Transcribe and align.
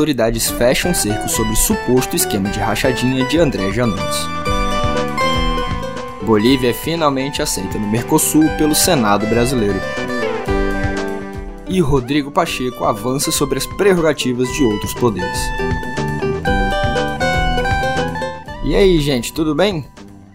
autoridades 0.00 0.50
fecham 0.50 0.94
cerco 0.94 1.28
sobre 1.28 1.54
suposto 1.54 2.16
esquema 2.16 2.48
de 2.48 2.58
rachadinha 2.58 3.22
de 3.26 3.38
André 3.38 3.70
Janones. 3.70 4.16
Bolívia 6.22 6.70
é 6.70 6.72
finalmente 6.72 7.42
aceita 7.42 7.78
no 7.78 7.86
Mercosul 7.86 8.48
pelo 8.56 8.74
Senado 8.74 9.26
brasileiro. 9.26 9.78
E 11.68 11.80
Rodrigo 11.80 12.30
Pacheco 12.30 12.84
avança 12.84 13.30
sobre 13.30 13.58
as 13.58 13.66
prerrogativas 13.66 14.50
de 14.54 14.64
outros 14.64 14.94
poderes. 14.94 15.38
E 18.64 18.74
aí, 18.74 19.00
gente, 19.00 19.34
tudo 19.34 19.54
bem? 19.54 19.84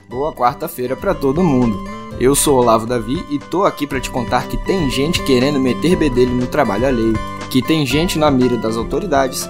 Boa 0.07 0.31
quarta-feira 0.31 0.95
para 0.95 1.15
todo 1.15 1.43
mundo. 1.43 1.75
Eu 2.19 2.35
sou 2.35 2.59
Olavo 2.59 2.85
Davi 2.85 3.25
e 3.31 3.39
tô 3.39 3.65
aqui 3.65 3.87
para 3.87 3.99
te 3.99 4.11
contar 4.11 4.47
que 4.47 4.57
tem 4.57 4.89
gente 4.91 5.23
querendo 5.23 5.59
meter 5.59 5.95
bedelho 5.95 6.33
no 6.33 6.47
trabalho 6.47 6.87
alheio, 6.87 7.34
que 7.55 7.61
tem 7.61 7.85
gente 7.85 8.19
na 8.19 8.29
mira 8.29 8.57
das 8.57 8.75
autoridades 8.75 9.49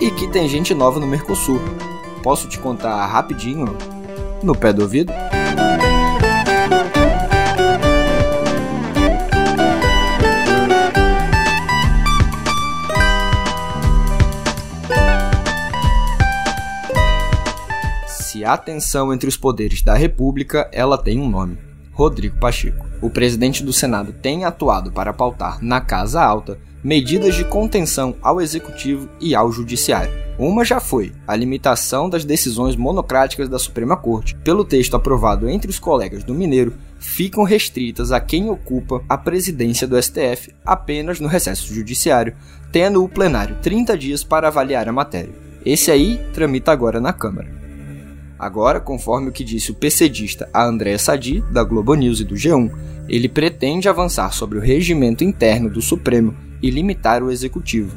e 0.00 0.12
que 0.12 0.28
tem 0.28 0.48
gente 0.48 0.72
nova 0.72 1.00
no 1.00 1.08
Mercosul. 1.08 1.60
Posso 2.22 2.46
te 2.46 2.56
contar 2.56 3.04
rapidinho 3.06 3.76
no 4.40 4.54
pé 4.54 4.72
do 4.72 4.82
ouvido? 4.82 5.12
Se 18.06 18.44
há 18.44 18.56
tensão 18.56 19.12
entre 19.12 19.28
os 19.28 19.36
poderes 19.36 19.82
da 19.82 19.94
República, 19.94 20.70
ela 20.72 20.96
tem 20.96 21.18
um 21.18 21.28
nome: 21.28 21.58
Rodrigo 21.90 22.38
Pacheco. 22.38 22.86
O 23.02 23.10
presidente 23.10 23.64
do 23.64 23.72
Senado 23.72 24.12
tem 24.12 24.44
atuado 24.44 24.92
para 24.92 25.12
pautar 25.12 25.58
na 25.60 25.80
Casa 25.80 26.22
Alta 26.22 26.56
medidas 26.84 27.34
de 27.34 27.44
contenção 27.44 28.14
ao 28.20 28.42
executivo 28.42 29.08
e 29.18 29.34
ao 29.34 29.50
judiciário. 29.50 30.12
Uma 30.38 30.66
já 30.66 30.78
foi 30.78 31.12
a 31.26 31.34
limitação 31.34 32.10
das 32.10 32.26
decisões 32.26 32.76
monocráticas 32.76 33.48
da 33.48 33.58
Suprema 33.58 33.96
Corte. 33.96 34.36
Pelo 34.44 34.66
texto 34.66 34.94
aprovado 34.94 35.48
entre 35.48 35.70
os 35.70 35.78
colegas 35.78 36.22
do 36.22 36.34
Mineiro, 36.34 36.74
ficam 36.98 37.42
restritas 37.42 38.12
a 38.12 38.20
quem 38.20 38.50
ocupa 38.50 39.02
a 39.08 39.16
presidência 39.16 39.86
do 39.86 40.00
STF 40.00 40.52
apenas 40.64 41.20
no 41.20 41.28
recesso 41.28 41.72
judiciário, 41.72 42.36
tendo 42.70 43.02
o 43.02 43.08
plenário 43.08 43.56
30 43.62 43.96
dias 43.96 44.22
para 44.22 44.48
avaliar 44.48 44.86
a 44.86 44.92
matéria. 44.92 45.32
Esse 45.64 45.90
aí 45.90 46.20
tramita 46.34 46.70
agora 46.70 47.00
na 47.00 47.14
Câmara. 47.14 47.64
Agora, 48.38 48.78
conforme 48.78 49.30
o 49.30 49.32
que 49.32 49.44
disse 49.44 49.70
o 49.70 49.74
PCdista 49.74 50.50
André 50.52 50.98
Sadi, 50.98 51.40
da 51.50 51.64
Globo 51.64 51.94
News 51.94 52.20
e 52.20 52.24
do 52.24 52.34
G1, 52.34 52.70
ele 53.08 53.28
pretende 53.28 53.88
avançar 53.88 54.32
sobre 54.32 54.58
o 54.58 54.60
regimento 54.60 55.24
interno 55.24 55.70
do 55.70 55.80
Supremo 55.80 56.34
e 56.64 56.70
limitar 56.70 57.22
o 57.22 57.30
executivo. 57.30 57.94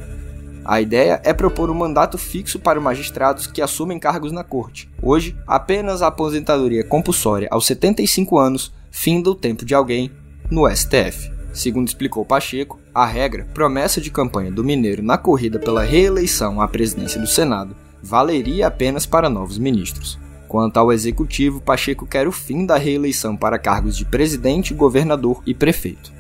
A 0.66 0.82
ideia 0.82 1.22
é 1.24 1.32
propor 1.32 1.70
um 1.70 1.74
mandato 1.74 2.18
fixo 2.18 2.60
para 2.60 2.82
magistrados 2.82 3.48
que 3.48 3.62
assumem 3.62 3.98
cargos 3.98 4.34
na 4.34 4.44
corte. 4.44 4.90
Hoje, 5.02 5.34
apenas 5.48 6.02
a 6.02 6.08
aposentadoria 6.08 6.84
compulsória 6.84 7.48
aos 7.50 7.66
75 7.66 8.38
anos 8.38 8.74
finda 8.92 9.30
o 9.30 9.36
tempo 9.36 9.64
de 9.64 9.74
alguém 9.74 10.12
no 10.52 10.70
STF. 10.70 11.32
Segundo 11.54 11.88
explicou 11.88 12.26
Pacheco, 12.26 12.78
a 12.94 13.06
regra, 13.06 13.48
promessa 13.54 14.02
de 14.02 14.12
campanha 14.12 14.52
do 14.52 14.66
Mineiro 14.66 15.02
na 15.02 15.18
corrida 15.18 15.58
pela 15.58 15.82
reeleição 15.82 16.60
à 16.60 16.68
presidência 16.68 17.22
do 17.22 17.28
Senado, 17.28 17.74
valeria 18.04 18.68
apenas 18.68 19.06
para 19.06 19.30
novos 19.30 19.58
ministros. 19.58 20.20
Quanto 20.50 20.76
ao 20.76 20.92
executivo, 20.92 21.62
Pacheco 21.62 22.06
quer 22.06 22.28
o 22.28 22.34
fim 22.34 22.66
da 22.66 22.78
reeleição 22.78 23.38
para 23.38 23.58
cargos 23.58 23.96
de 23.96 24.04
presidente, 24.04 24.74
governador 24.74 25.42
e 25.46 25.54
prefeito. 25.54 26.18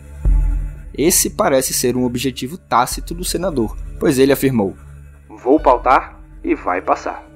Esse 0.97 1.29
parece 1.29 1.73
ser 1.73 1.95
um 1.95 2.03
objetivo 2.03 2.57
tácito 2.57 3.13
do 3.13 3.23
senador, 3.23 3.77
pois 3.99 4.17
ele 4.17 4.31
afirmou: 4.31 4.75
Vou 5.29 5.59
pautar 5.59 6.19
e 6.43 6.55
vai 6.55 6.81
passar. 6.81 7.27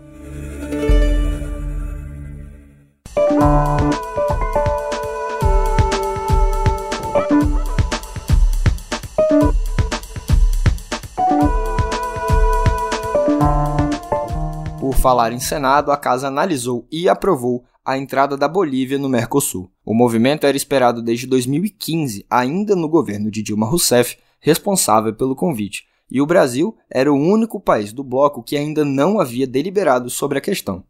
falar 15.02 15.34
em 15.34 15.40
Senado, 15.40 15.92
a 15.92 15.98
Casa 15.98 16.28
analisou 16.28 16.88
e 16.92 17.10
aprovou 17.10 17.66
a 17.86 17.98
entrada 17.98 18.38
da 18.38 18.48
Bolívia 18.48 18.98
no 18.98 19.10
Mercosul. 19.10 19.72
O 19.86 19.94
movimento 19.94 20.46
era 20.46 20.56
esperado 20.56 21.02
desde 21.02 21.28
2015, 21.28 22.26
ainda 22.30 22.76
no 22.76 22.88
governo 22.88 23.32
de 23.32 23.42
Dilma 23.42 23.66
Rousseff, 23.66 24.18
responsável 24.40 25.14
pelo 25.14 25.36
convite, 25.36 25.86
e 26.10 26.22
o 26.22 26.26
Brasil 26.26 26.76
era 26.90 27.12
o 27.12 27.16
único 27.16 27.60
país 27.60 27.94
do 27.94 28.04
bloco 28.04 28.44
que 28.44 28.58
ainda 28.58 28.84
não 28.84 29.20
havia 29.20 29.48
deliberado 29.48 30.10
sobre 30.10 30.38
a 30.38 30.42
questão. 30.42 30.84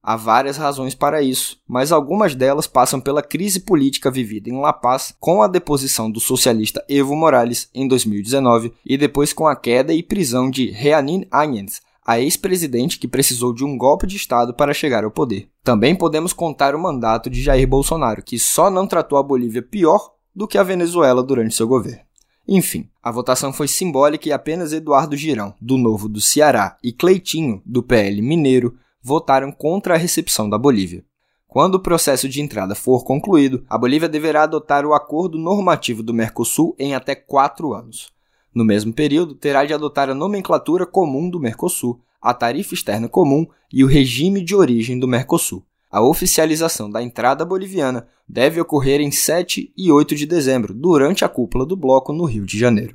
Há 0.00 0.16
várias 0.16 0.56
razões 0.56 0.94
para 0.94 1.20
isso, 1.20 1.60
mas 1.66 1.90
algumas 1.90 2.34
delas 2.34 2.66
passam 2.66 3.00
pela 3.00 3.22
crise 3.22 3.60
política 3.60 4.10
vivida 4.10 4.48
em 4.48 4.58
La 4.58 4.72
Paz 4.72 5.12
com 5.18 5.42
a 5.42 5.48
deposição 5.48 6.10
do 6.10 6.20
socialista 6.20 6.84
Evo 6.88 7.16
Morales 7.16 7.68
em 7.74 7.86
2019 7.88 8.72
e 8.86 8.96
depois 8.96 9.32
com 9.32 9.46
a 9.46 9.56
queda 9.56 9.92
e 9.92 10.02
prisão 10.02 10.48
de 10.48 10.70
Reanin 10.70 11.26
Áñez, 11.30 11.82
a 12.08 12.18
ex-presidente 12.18 12.98
que 12.98 13.06
precisou 13.06 13.52
de 13.52 13.62
um 13.62 13.76
golpe 13.76 14.06
de 14.06 14.16
Estado 14.16 14.54
para 14.54 14.72
chegar 14.72 15.04
ao 15.04 15.10
poder. 15.10 15.50
Também 15.62 15.94
podemos 15.94 16.32
contar 16.32 16.74
o 16.74 16.78
mandato 16.78 17.28
de 17.28 17.42
Jair 17.42 17.68
Bolsonaro, 17.68 18.22
que 18.22 18.38
só 18.38 18.70
não 18.70 18.86
tratou 18.86 19.18
a 19.18 19.22
Bolívia 19.22 19.60
pior 19.60 20.14
do 20.34 20.48
que 20.48 20.56
a 20.56 20.62
Venezuela 20.62 21.22
durante 21.22 21.54
seu 21.54 21.68
governo. 21.68 22.00
Enfim, 22.48 22.88
a 23.02 23.12
votação 23.12 23.52
foi 23.52 23.68
simbólica 23.68 24.26
e 24.26 24.32
apenas 24.32 24.72
Eduardo 24.72 25.14
Girão, 25.18 25.52
do 25.60 25.76
Novo 25.76 26.08
do 26.08 26.18
Ceará, 26.18 26.78
e 26.82 26.94
Cleitinho, 26.94 27.60
do 27.66 27.82
PL 27.82 28.22
Mineiro, 28.22 28.74
votaram 29.02 29.52
contra 29.52 29.92
a 29.92 29.98
recepção 29.98 30.48
da 30.48 30.56
Bolívia. 30.56 31.04
Quando 31.46 31.74
o 31.74 31.82
processo 31.82 32.26
de 32.26 32.40
entrada 32.40 32.74
for 32.74 33.04
concluído, 33.04 33.66
a 33.68 33.76
Bolívia 33.76 34.08
deverá 34.08 34.44
adotar 34.44 34.86
o 34.86 34.94
acordo 34.94 35.36
normativo 35.36 36.02
do 36.02 36.14
Mercosul 36.14 36.74
em 36.78 36.94
até 36.94 37.14
quatro 37.14 37.74
anos. 37.74 38.08
No 38.54 38.64
mesmo 38.64 38.92
período, 38.92 39.34
terá 39.34 39.64
de 39.64 39.74
adotar 39.74 40.08
a 40.08 40.14
nomenclatura 40.14 40.86
comum 40.86 41.28
do 41.28 41.38
Mercosul, 41.38 42.00
a 42.20 42.34
tarifa 42.34 42.74
externa 42.74 43.08
comum 43.08 43.46
e 43.72 43.84
o 43.84 43.86
regime 43.86 44.42
de 44.42 44.54
origem 44.54 44.98
do 44.98 45.06
Mercosul. 45.06 45.64
A 45.90 46.02
oficialização 46.02 46.90
da 46.90 47.02
entrada 47.02 47.44
boliviana 47.44 48.06
deve 48.28 48.60
ocorrer 48.60 49.00
em 49.00 49.10
7 49.10 49.72
e 49.76 49.90
8 49.90 50.14
de 50.14 50.26
dezembro, 50.26 50.74
durante 50.74 51.24
a 51.24 51.28
cúpula 51.28 51.64
do 51.64 51.76
bloco 51.76 52.12
no 52.12 52.24
Rio 52.24 52.44
de 52.44 52.58
Janeiro. 52.58 52.94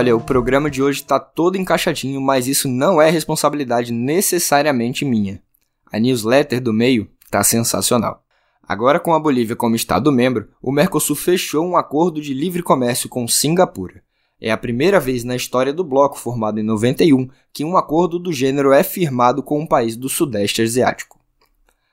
Olha, 0.00 0.16
o 0.16 0.20
programa 0.20 0.70
de 0.70 0.82
hoje 0.82 1.02
está 1.02 1.20
todo 1.20 1.58
encaixadinho, 1.58 2.22
mas 2.22 2.48
isso 2.48 2.66
não 2.66 3.02
é 3.02 3.10
responsabilidade 3.10 3.92
necessariamente 3.92 5.04
minha. 5.04 5.42
A 5.92 5.98
newsletter 5.98 6.58
do 6.58 6.72
meio 6.72 7.06
está 7.22 7.44
sensacional. 7.44 8.24
Agora, 8.66 8.98
com 8.98 9.12
a 9.12 9.20
Bolívia 9.20 9.54
como 9.54 9.76
Estado-membro, 9.76 10.48
o 10.62 10.72
Mercosul 10.72 11.14
fechou 11.14 11.66
um 11.66 11.76
acordo 11.76 12.18
de 12.18 12.32
livre 12.32 12.62
comércio 12.62 13.10
com 13.10 13.28
Singapura. 13.28 14.02
É 14.40 14.50
a 14.50 14.56
primeira 14.56 14.98
vez 14.98 15.22
na 15.22 15.36
história 15.36 15.70
do 15.70 15.84
bloco, 15.84 16.18
formado 16.18 16.58
em 16.58 16.62
91, 16.62 17.28
que 17.52 17.62
um 17.62 17.76
acordo 17.76 18.18
do 18.18 18.32
gênero 18.32 18.72
é 18.72 18.82
firmado 18.82 19.42
com 19.42 19.60
um 19.60 19.66
país 19.66 19.96
do 19.96 20.08
Sudeste 20.08 20.62
Asiático. 20.62 21.20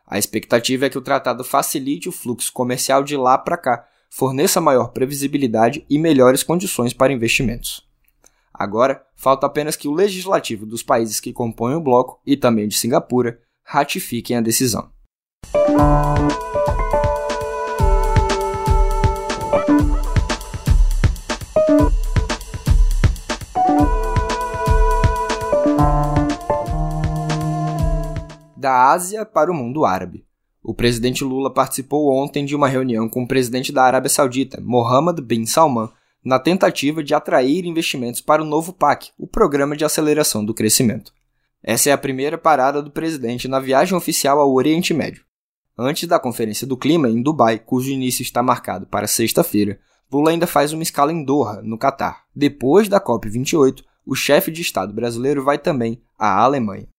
A 0.07 0.17
expectativa 0.17 0.85
é 0.85 0.89
que 0.89 0.97
o 0.97 1.01
tratado 1.01 1.43
facilite 1.43 2.07
o 2.07 2.13
fluxo 2.13 2.53
comercial 2.53 3.03
de 3.03 3.17
lá 3.17 3.37
para 3.37 3.57
cá, 3.57 3.85
forneça 4.09 4.61
maior 4.61 4.93
previsibilidade 4.93 5.85
e 5.89 5.99
melhores 5.99 6.41
condições 6.41 6.93
para 6.93 7.11
investimentos. 7.11 7.85
Agora, 8.57 9.05
falta 9.15 9.45
apenas 9.45 9.75
que 9.75 9.87
o 9.87 9.93
legislativo 9.93 10.65
dos 10.65 10.81
países 10.81 11.19
que 11.19 11.31
compõem 11.31 11.75
o 11.75 11.81
bloco 11.81 12.19
e 12.25 12.35
também 12.35 12.67
de 12.67 12.75
Singapura 12.75 13.39
ratifiquem 13.63 14.35
a 14.35 14.41
decisão. 14.41 14.89
Da 28.55 28.91
Ásia 28.91 29.23
para 29.23 29.51
o 29.51 29.53
mundo 29.53 29.85
árabe. 29.85 30.25
O 30.63 30.73
presidente 30.73 31.23
Lula 31.23 31.53
participou 31.53 32.11
ontem 32.11 32.43
de 32.43 32.55
uma 32.55 32.67
reunião 32.67 33.07
com 33.07 33.23
o 33.23 33.27
presidente 33.27 33.71
da 33.71 33.83
Arábia 33.83 34.09
Saudita, 34.09 34.59
Mohammed 34.59 35.21
bin 35.21 35.45
Salman, 35.45 35.89
na 36.27 36.37
tentativa 36.37 37.01
de 37.01 37.13
atrair 37.13 37.65
investimentos 37.65 38.19
para 38.19 38.41
o 38.41 38.45
novo 38.45 38.73
PAC, 38.73 39.11
o 39.17 39.25
Programa 39.25 39.77
de 39.77 39.85
Aceleração 39.85 40.43
do 40.43 40.53
Crescimento. 40.53 41.13
Essa 41.63 41.89
é 41.89 41.93
a 41.93 41.97
primeira 41.97 42.37
parada 42.37 42.81
do 42.81 42.91
presidente 42.91 43.47
na 43.47 43.61
viagem 43.61 43.95
oficial 43.95 44.37
ao 44.37 44.53
Oriente 44.53 44.93
Médio. 44.93 45.23
Antes 45.79 46.05
da 46.05 46.19
Conferência 46.19 46.67
do 46.67 46.75
Clima, 46.75 47.09
em 47.09 47.21
Dubai, 47.21 47.57
cujo 47.57 47.91
início 47.91 48.23
está 48.23 48.43
marcado 48.43 48.85
para 48.87 49.07
sexta-feira, 49.07 49.79
Lula 50.11 50.31
ainda 50.31 50.45
faz 50.45 50.73
uma 50.73 50.83
escala 50.83 51.13
em 51.13 51.23
Doha, 51.23 51.61
no 51.63 51.77
Catar. 51.77 52.23
Depois 52.35 52.89
da 52.89 52.99
COP28, 52.99 53.81
o 54.05 54.13
chefe 54.13 54.51
de 54.51 54.61
Estado 54.61 54.91
brasileiro 54.91 55.45
vai 55.45 55.57
também 55.57 56.01
à 56.19 56.43
Alemanha. 56.43 56.89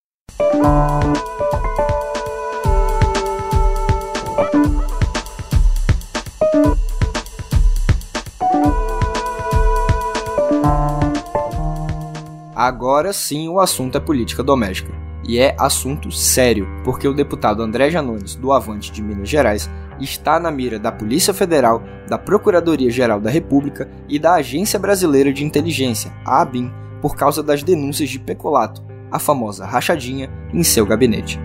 Agora 12.58 13.12
sim 13.12 13.49
o 13.49 13.60
assunto 13.60 13.99
é 13.99 14.00
política 14.00 14.43
doméstica. 14.43 14.93
E 15.22 15.38
é 15.38 15.55
assunto 15.60 16.10
sério, 16.10 16.66
porque 16.82 17.06
o 17.06 17.14
deputado 17.14 17.62
André 17.62 17.88
Janones, 17.88 18.34
do 18.34 18.52
Avante 18.52 18.90
de 18.90 19.00
Minas 19.00 19.28
Gerais, 19.28 19.70
está 20.00 20.40
na 20.40 20.50
mira 20.50 20.76
da 20.76 20.90
Polícia 20.90 21.32
Federal, 21.32 21.81
da 22.08 22.19
Procuradoria-Geral 22.19 23.20
da 23.20 23.31
República 23.31 23.88
e 24.08 24.19
da 24.19 24.34
Agência 24.34 24.76
Brasileira 24.76 25.32
de 25.32 25.44
Inteligência, 25.44 26.12
a 26.25 26.43
ABIN, 26.43 26.72
por 27.00 27.14
causa 27.14 27.44
das 27.44 27.62
denúncias 27.62 28.10
de 28.10 28.19
peculato, 28.19 28.82
a 29.08 29.20
famosa 29.20 29.64
rachadinha, 29.64 30.28
em 30.52 30.64
seu 30.64 30.84
gabinete. 30.84 31.38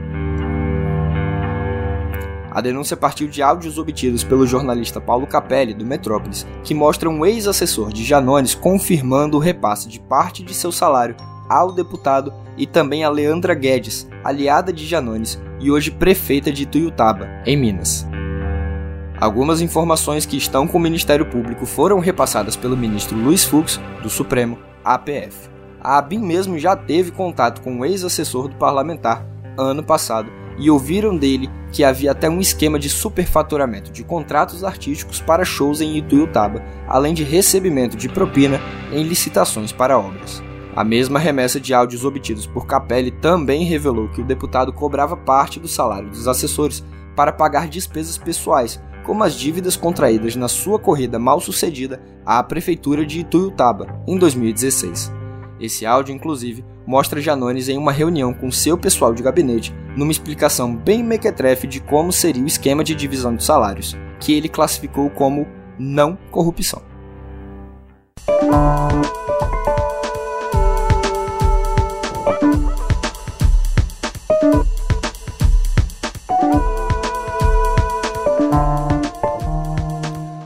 A 2.53 2.61
denúncia 2.61 2.95
partiu 2.95 3.27
de 3.27 3.41
áudios 3.41 3.79
obtidos 3.79 4.23
pelo 4.23 4.45
jornalista 4.45 5.01
Paulo 5.01 5.25
Capelli, 5.25 5.73
do 5.73 5.83
Metrópolis, 5.83 6.45
que 6.63 6.75
mostra 6.75 7.09
um 7.09 7.25
ex-assessor 7.25 7.91
de 7.91 8.03
Janones 8.03 8.53
confirmando 8.53 9.37
o 9.37 9.39
repasse 9.39 9.89
de 9.89 9.99
parte 9.99 10.43
de 10.43 10.53
seu 10.53 10.71
salário 10.71 11.15
ao 11.49 11.71
deputado 11.71 12.31
e 12.55 12.67
também 12.67 13.03
a 13.03 13.09
Leandra 13.09 13.55
Guedes, 13.55 14.07
aliada 14.23 14.71
de 14.71 14.85
Janones 14.85 15.41
e 15.59 15.71
hoje 15.71 15.89
prefeita 15.89 16.51
de 16.51 16.67
Tuiutaba, 16.67 17.27
em 17.43 17.57
Minas. 17.57 18.05
Algumas 19.19 19.59
informações 19.59 20.23
que 20.23 20.37
estão 20.37 20.67
com 20.67 20.77
o 20.77 20.81
Ministério 20.81 21.25
Público 21.25 21.65
foram 21.65 21.97
repassadas 21.97 22.55
pelo 22.55 22.77
ministro 22.77 23.17
Luiz 23.17 23.43
Fux, 23.43 23.81
do 24.03 24.11
Supremo, 24.11 24.59
APF. 24.85 25.49
A 25.81 25.97
ABIN 25.97 26.19
mesmo 26.19 26.59
já 26.59 26.75
teve 26.75 27.11
contato 27.11 27.63
com 27.63 27.79
o 27.79 27.85
ex-assessor 27.85 28.47
do 28.47 28.55
parlamentar 28.57 29.25
ano 29.57 29.81
passado 29.81 30.42
e 30.57 30.69
ouviram 30.69 31.15
dele 31.15 31.49
que 31.71 31.83
havia 31.83 32.11
até 32.11 32.29
um 32.29 32.39
esquema 32.39 32.77
de 32.77 32.89
superfaturamento 32.89 33.91
de 33.91 34.03
contratos 34.03 34.63
artísticos 34.63 35.19
para 35.19 35.43
shows 35.43 35.81
em 35.81 35.97
Ituiutaba, 35.97 36.63
além 36.87 37.13
de 37.13 37.23
recebimento 37.23 37.97
de 37.97 38.07
propina 38.07 38.59
em 38.91 39.03
licitações 39.03 39.71
para 39.71 39.97
obras. 39.97 40.43
A 40.75 40.83
mesma 40.83 41.19
remessa 41.19 41.59
de 41.59 41.73
áudios 41.73 42.03
obtidos 42.03 42.47
por 42.47 42.65
Capelli 42.65 43.11
também 43.11 43.63
revelou 43.63 44.09
que 44.09 44.21
o 44.21 44.25
deputado 44.25 44.73
cobrava 44.73 45.15
parte 45.15 45.59
do 45.59 45.67
salário 45.67 46.09
dos 46.09 46.27
assessores 46.27 46.83
para 47.15 47.31
pagar 47.31 47.67
despesas 47.67 48.17
pessoais, 48.17 48.81
como 49.05 49.23
as 49.23 49.35
dívidas 49.35 49.75
contraídas 49.75 50.35
na 50.35 50.47
sua 50.47 50.79
corrida 50.79 51.19
mal 51.19 51.39
sucedida 51.39 52.01
à 52.25 52.41
prefeitura 52.41 53.05
de 53.05 53.19
Ituiutaba 53.19 54.01
em 54.07 54.17
2016. 54.17 55.11
Esse 55.59 55.85
áudio, 55.85 56.15
inclusive, 56.15 56.65
mostra 56.85 57.21
Janones 57.21 57.69
em 57.69 57.77
uma 57.77 57.91
reunião 57.91 58.33
com 58.33 58.51
seu 58.51 58.77
pessoal 58.77 59.13
de 59.13 59.23
gabinete, 59.23 59.73
numa 59.95 60.11
explicação 60.11 60.75
bem 60.75 61.03
mequetrefe 61.03 61.67
de 61.67 61.79
como 61.79 62.11
seria 62.11 62.43
o 62.43 62.47
esquema 62.47 62.83
de 62.83 62.95
divisão 62.95 63.35
dos 63.35 63.45
salários, 63.45 63.97
que 64.19 64.33
ele 64.33 64.49
classificou 64.49 65.09
como 65.09 65.47
não 65.77 66.17
corrupção. 66.31 66.81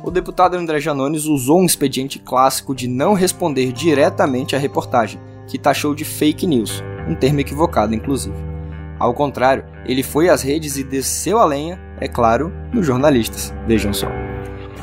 o 0.08 0.12
deputado 0.12 0.56
André 0.56 0.80
Janones 0.80 1.26
usou 1.26 1.60
um 1.60 1.66
expediente 1.66 2.18
clássico 2.18 2.74
de 2.74 2.88
não 2.88 3.14
responder 3.14 3.74
diretamente 3.74 4.56
à 4.56 4.60
reportagem, 4.60 5.20
que 5.48 5.58
taxou 5.58 5.96
de 5.96 6.06
fake 6.06 6.46
news, 6.46 6.84
um 7.08 7.16
termo 7.16 7.40
equivocado 7.40 7.96
inclusive. 7.96 8.36
Ao 9.00 9.14
contrário, 9.14 9.64
ele 9.86 10.04
foi 10.04 10.30
às 10.30 10.42
redes 10.42 10.78
e 10.78 10.84
desceu 10.84 11.40
a 11.40 11.46
lenha, 11.46 11.80
é 12.00 12.08
claro, 12.08 12.52
nos 12.74 12.86
jornalistas. 12.86 13.54
Vejam 13.68 13.94
só. 13.94 14.08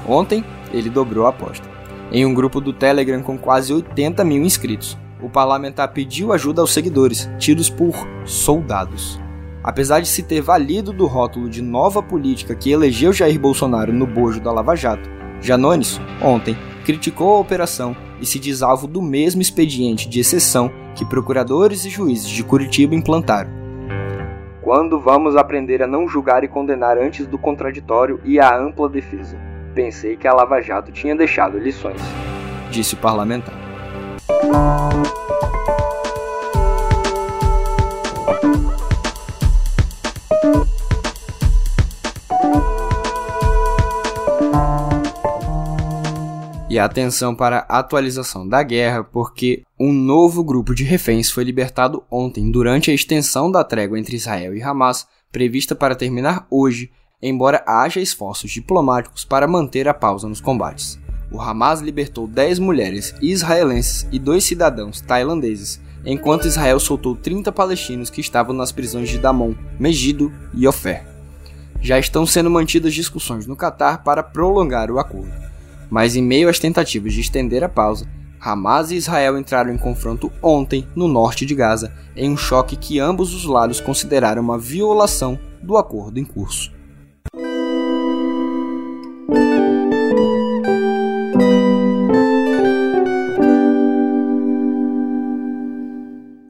Ontem, 0.08 0.44
ele 0.72 0.88
dobrou 0.88 1.26
a 1.26 1.30
aposta. 1.30 1.68
Em 2.12 2.24
um 2.24 2.34
grupo 2.34 2.60
do 2.60 2.72
Telegram 2.72 3.22
com 3.22 3.36
quase 3.36 3.72
80 3.72 4.24
mil 4.24 4.42
inscritos, 4.42 4.96
o 5.20 5.28
parlamentar 5.28 5.92
pediu 5.92 6.32
ajuda 6.32 6.60
aos 6.60 6.72
seguidores, 6.72 7.28
tidos 7.38 7.68
por 7.70 7.94
soldados. 8.24 9.18
Apesar 9.62 10.00
de 10.00 10.08
se 10.08 10.22
ter 10.22 10.42
valido 10.42 10.92
do 10.92 11.06
rótulo 11.06 11.48
de 11.48 11.62
nova 11.62 12.02
política 12.02 12.54
que 12.54 12.70
elegeu 12.70 13.12
Jair 13.12 13.40
Bolsonaro 13.40 13.92
no 13.92 14.06
bojo 14.06 14.38
da 14.38 14.52
Lava 14.52 14.76
Jato, 14.76 15.08
Janones, 15.40 15.98
ontem, 16.22 16.56
criticou 16.84 17.34
a 17.34 17.40
operação 17.40 17.96
e 18.20 18.26
se 18.26 18.38
diz 18.38 18.62
alvo 18.62 18.86
do 18.86 19.02
mesmo 19.02 19.42
expediente 19.42 20.08
de 20.08 20.20
exceção 20.20 20.70
que 20.94 21.04
procuradores 21.04 21.84
e 21.84 21.90
juízes 21.90 22.28
de 22.28 22.44
Curitiba 22.44 22.94
implantaram. 22.94 23.50
Quando 24.62 25.00
vamos 25.00 25.36
aprender 25.36 25.82
a 25.82 25.86
não 25.86 26.08
julgar 26.08 26.44
e 26.44 26.48
condenar 26.48 26.96
antes 26.96 27.26
do 27.26 27.36
contraditório 27.36 28.20
e 28.24 28.38
a 28.38 28.56
ampla 28.56 28.88
defesa? 28.88 29.36
Pensei 29.74 30.16
que 30.16 30.28
a 30.28 30.32
Lava 30.32 30.60
Jato 30.60 30.92
tinha 30.92 31.16
deixado 31.16 31.58
lições, 31.58 32.00
disse 32.70 32.94
o 32.94 32.96
parlamentar. 32.96 33.54
E 46.74 46.78
atenção 46.80 47.36
para 47.36 47.64
a 47.68 47.78
atualização 47.78 48.48
da 48.48 48.60
guerra, 48.60 49.04
porque 49.04 49.62
um 49.78 49.92
novo 49.92 50.42
grupo 50.42 50.74
de 50.74 50.82
reféns 50.82 51.30
foi 51.30 51.44
libertado 51.44 52.02
ontem 52.10 52.50
durante 52.50 52.90
a 52.90 52.94
extensão 52.94 53.48
da 53.48 53.62
trégua 53.62 53.96
entre 53.96 54.16
Israel 54.16 54.56
e 54.56 54.60
Hamas, 54.60 55.06
prevista 55.30 55.76
para 55.76 55.94
terminar 55.94 56.48
hoje, 56.50 56.90
embora 57.22 57.62
haja 57.64 58.00
esforços 58.00 58.50
diplomáticos 58.50 59.24
para 59.24 59.46
manter 59.46 59.86
a 59.86 59.94
pausa 59.94 60.28
nos 60.28 60.40
combates. 60.40 60.98
O 61.30 61.40
Hamas 61.40 61.80
libertou 61.80 62.26
10 62.26 62.58
mulheres 62.58 63.14
israelenses 63.22 64.08
e 64.10 64.18
dois 64.18 64.42
cidadãos 64.42 65.00
tailandeses, 65.00 65.80
enquanto 66.04 66.48
Israel 66.48 66.80
soltou 66.80 67.14
30 67.14 67.52
palestinos 67.52 68.10
que 68.10 68.20
estavam 68.20 68.52
nas 68.52 68.72
prisões 68.72 69.08
de 69.08 69.18
Damon, 69.18 69.54
Megido 69.78 70.32
e 70.52 70.66
Ofer. 70.66 71.06
Já 71.80 72.00
estão 72.00 72.26
sendo 72.26 72.50
mantidas 72.50 72.92
discussões 72.92 73.46
no 73.46 73.54
Catar 73.54 74.02
para 74.02 74.24
prolongar 74.24 74.90
o 74.90 74.98
acordo. 74.98 75.53
Mas 75.90 76.16
em 76.16 76.22
meio 76.22 76.48
às 76.48 76.58
tentativas 76.58 77.12
de 77.12 77.20
estender 77.20 77.62
a 77.62 77.68
pausa, 77.68 78.06
Hamas 78.40 78.90
e 78.90 78.96
Israel 78.96 79.38
entraram 79.38 79.72
em 79.72 79.78
confronto 79.78 80.30
ontem 80.42 80.86
no 80.94 81.08
norte 81.08 81.46
de 81.46 81.54
Gaza, 81.54 81.92
em 82.14 82.30
um 82.30 82.36
choque 82.36 82.76
que 82.76 83.00
ambos 83.00 83.32
os 83.32 83.44
lados 83.44 83.80
consideraram 83.80 84.42
uma 84.42 84.58
violação 84.58 85.38
do 85.62 85.78
acordo 85.78 86.18
em 86.18 86.24
curso. 86.24 86.72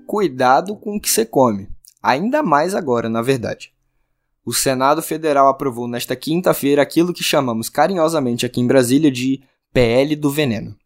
Cuidado 0.06 0.76
com 0.76 0.96
o 0.96 1.00
que 1.00 1.10
você 1.10 1.26
come, 1.26 1.68
ainda 2.02 2.42
mais 2.42 2.74
agora, 2.74 3.08
na 3.08 3.20
verdade. 3.20 3.73
O 4.46 4.52
Senado 4.52 5.00
Federal 5.00 5.48
aprovou 5.48 5.88
nesta 5.88 6.14
quinta-feira 6.14 6.82
aquilo 6.82 7.14
que 7.14 7.24
chamamos 7.24 7.70
carinhosamente 7.70 8.44
aqui 8.44 8.60
em 8.60 8.66
Brasília 8.66 9.10
de 9.10 9.42
PL 9.72 10.14
do 10.16 10.30
Veneno. 10.30 10.76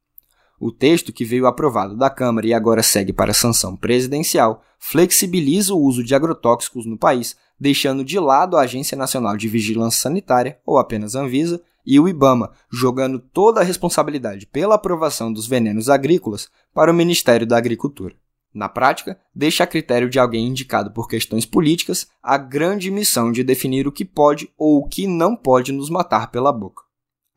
O 0.61 0.71
texto, 0.71 1.13
que 1.13 1.25
veio 1.25 1.47
aprovado 1.47 1.97
da 1.97 2.09
Câmara 2.09 2.47
e 2.47 2.55
agora 2.55 2.83
segue 2.83 3.13
para 3.13 3.35
sanção 3.35 3.77
presidencial, 3.77 4.63
flexibiliza 4.79 5.75
o 5.75 5.81
uso 5.81 6.05
de 6.05 6.15
agrotóxicos 6.15 6.87
no 6.87 6.97
país, 6.97 7.37
deixando 7.59 8.05
de 8.05 8.19
lado 8.19 8.57
a 8.57 8.63
Agência 8.63 8.97
Nacional 8.97 9.37
de 9.37 9.49
Vigilância 9.49 10.03
Sanitária, 10.03 10.59
ou 10.65 10.79
apenas 10.79 11.17
Anvisa, 11.17 11.61
e 11.85 11.99
o 11.99 12.09
IBAMA, 12.09 12.53
jogando 12.71 13.19
toda 13.19 13.61
a 13.61 13.65
responsabilidade 13.65 14.47
pela 14.47 14.75
aprovação 14.77 15.33
dos 15.33 15.47
venenos 15.47 15.89
agrícolas 15.89 16.49
para 16.73 16.91
o 16.91 16.95
Ministério 16.95 17.47
da 17.47 17.57
Agricultura. 17.57 18.15
Na 18.59 18.69
prática, 18.69 19.17
deixa 19.33 19.63
a 19.63 19.67
critério 19.69 20.11
de 20.11 20.19
alguém 20.19 20.49
indicado 20.49 20.91
por 20.91 21.07
questões 21.07 21.47
políticas 21.47 22.09
a 22.21 22.37
grande 22.37 22.91
missão 22.91 23.31
de 23.31 23.45
definir 23.45 23.87
o 23.87 23.93
que 23.93 24.05
pode 24.05 24.53
ou 24.59 24.79
o 24.79 24.89
que 24.89 25.07
não 25.07 25.37
pode 25.37 25.71
nos 25.71 25.89
matar 25.89 26.33
pela 26.33 26.53
boca. 26.53 26.83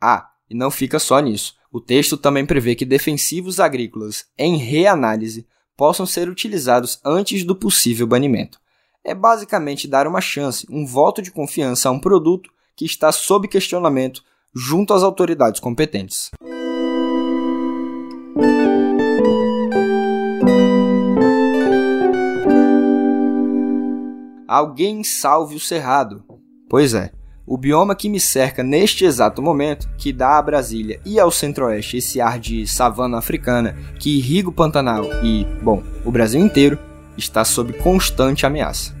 Ah, 0.02 0.30
e 0.50 0.54
não 0.56 0.68
fica 0.68 0.98
só 0.98 1.20
nisso. 1.20 1.54
O 1.70 1.80
texto 1.80 2.16
também 2.16 2.44
prevê 2.44 2.74
que 2.74 2.84
defensivos 2.84 3.60
agrícolas 3.60 4.24
em 4.36 4.56
reanálise 4.56 5.46
possam 5.76 6.04
ser 6.04 6.28
utilizados 6.28 6.98
antes 7.04 7.44
do 7.44 7.54
possível 7.54 8.04
banimento. 8.04 8.58
É 9.04 9.14
basicamente 9.14 9.86
dar 9.86 10.08
uma 10.08 10.20
chance, 10.20 10.66
um 10.68 10.84
voto 10.84 11.22
de 11.22 11.30
confiança 11.30 11.88
a 11.88 11.92
um 11.92 12.00
produto 12.00 12.50
que 12.74 12.84
está 12.84 13.12
sob 13.12 13.46
questionamento 13.46 14.24
junto 14.52 14.92
às 14.92 15.04
autoridades 15.04 15.60
competentes. 15.60 16.32
Alguém 24.52 25.02
salve 25.02 25.54
o 25.54 25.58
cerrado. 25.58 26.22
Pois 26.68 26.92
é, 26.92 27.10
o 27.46 27.56
bioma 27.56 27.94
que 27.94 28.06
me 28.06 28.20
cerca 28.20 28.62
neste 28.62 29.02
exato 29.02 29.40
momento, 29.40 29.88
que 29.96 30.12
dá 30.12 30.36
a 30.36 30.42
Brasília 30.42 31.00
e 31.06 31.18
ao 31.18 31.30
centro-oeste 31.30 31.96
esse 31.96 32.20
ar 32.20 32.38
de 32.38 32.66
savana 32.66 33.16
africana 33.16 33.74
que 33.98 34.18
irriga 34.18 34.50
o 34.50 34.52
Pantanal 34.52 35.06
e, 35.24 35.46
bom, 35.62 35.82
o 36.04 36.10
Brasil 36.10 36.38
inteiro, 36.38 36.78
está 37.16 37.46
sob 37.46 37.72
constante 37.78 38.44
ameaça. 38.44 38.94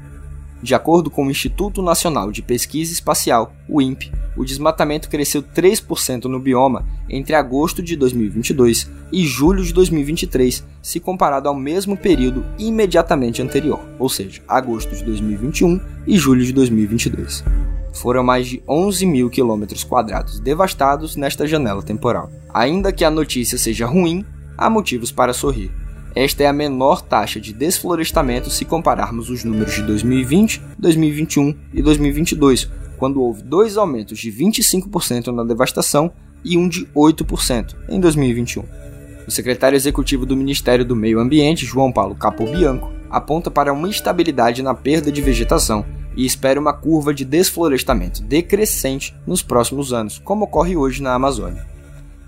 De 0.62 0.76
acordo 0.76 1.10
com 1.10 1.26
o 1.26 1.30
Instituto 1.30 1.82
Nacional 1.82 2.30
de 2.30 2.40
Pesquisa 2.40 2.92
Espacial, 2.92 3.52
o 3.68 3.82
INPE, 3.82 4.12
o 4.36 4.44
desmatamento 4.44 5.08
cresceu 5.08 5.42
3% 5.42 6.26
no 6.26 6.38
bioma 6.38 6.86
entre 7.10 7.34
agosto 7.34 7.82
de 7.82 7.96
2022 7.96 8.88
e 9.10 9.26
julho 9.26 9.64
de 9.64 9.72
2023, 9.72 10.64
se 10.80 11.00
comparado 11.00 11.48
ao 11.48 11.54
mesmo 11.54 11.96
período 11.96 12.44
imediatamente 12.58 13.42
anterior, 13.42 13.80
ou 13.98 14.08
seja, 14.08 14.40
agosto 14.46 14.94
de 14.94 15.02
2021 15.02 15.80
e 16.06 16.16
julho 16.16 16.44
de 16.44 16.52
2022. 16.52 17.42
Foram 17.92 18.22
mais 18.22 18.46
de 18.46 18.62
11 18.66 19.04
mil 19.04 19.28
quilômetros 19.28 19.82
quadrados 19.82 20.38
devastados 20.38 21.16
nesta 21.16 21.46
janela 21.46 21.82
temporal. 21.82 22.30
Ainda 22.54 22.92
que 22.92 23.04
a 23.04 23.10
notícia 23.10 23.58
seja 23.58 23.84
ruim, 23.84 24.24
há 24.56 24.70
motivos 24.70 25.10
para 25.10 25.34
sorrir. 25.34 25.81
Esta 26.14 26.42
é 26.42 26.46
a 26.46 26.52
menor 26.52 27.00
taxa 27.00 27.40
de 27.40 27.52
desflorestamento 27.52 28.50
se 28.50 28.64
compararmos 28.64 29.30
os 29.30 29.44
números 29.44 29.74
de 29.74 29.82
2020, 29.82 30.60
2021 30.78 31.54
e 31.72 31.82
2022, 31.82 32.68
quando 32.98 33.22
houve 33.22 33.42
dois 33.42 33.78
aumentos 33.78 34.18
de 34.18 34.30
25% 34.30 35.28
na 35.28 35.42
devastação 35.42 36.12
e 36.44 36.58
um 36.58 36.68
de 36.68 36.84
8% 36.94 37.74
em 37.88 37.98
2021. 37.98 38.64
O 39.26 39.30
secretário 39.30 39.76
executivo 39.76 40.26
do 40.26 40.36
Ministério 40.36 40.84
do 40.84 40.94
Meio 40.94 41.18
Ambiente, 41.18 41.64
João 41.64 41.90
Paulo 41.90 42.14
Capobianco, 42.14 42.92
aponta 43.08 43.50
para 43.50 43.72
uma 43.72 43.88
instabilidade 43.88 44.62
na 44.62 44.74
perda 44.74 45.10
de 45.10 45.22
vegetação 45.22 45.84
e 46.14 46.26
espera 46.26 46.60
uma 46.60 46.74
curva 46.74 47.14
de 47.14 47.24
desflorestamento 47.24 48.22
decrescente 48.22 49.14
nos 49.26 49.42
próximos 49.42 49.92
anos, 49.92 50.18
como 50.18 50.44
ocorre 50.44 50.76
hoje 50.76 51.02
na 51.02 51.14
Amazônia. 51.14 51.71